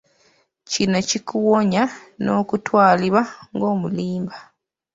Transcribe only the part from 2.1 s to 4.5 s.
n'okutwalibwa ng'omulimba.